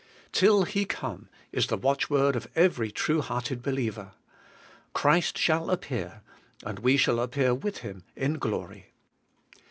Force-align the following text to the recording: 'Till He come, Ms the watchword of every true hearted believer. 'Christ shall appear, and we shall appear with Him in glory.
'Till 0.31 0.63
He 0.63 0.83
come, 0.83 1.29
Ms 1.53 1.67
the 1.67 1.77
watchword 1.77 2.35
of 2.35 2.47
every 2.55 2.89
true 2.89 3.21
hearted 3.21 3.61
believer. 3.61 4.13
'Christ 4.93 5.37
shall 5.37 5.69
appear, 5.69 6.21
and 6.63 6.79
we 6.79 6.97
shall 6.97 7.19
appear 7.19 7.53
with 7.53 7.77
Him 7.85 8.03
in 8.15 8.39
glory. 8.39 8.93